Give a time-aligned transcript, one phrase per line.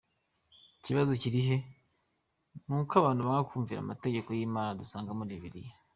[0.79, 1.57] Ikibazo kili hehe?
[2.67, 5.69] Nuko abantu banga kumvira amategeko y’imana dusanga muli Bible.